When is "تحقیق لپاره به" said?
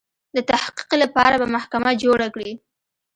0.49-1.47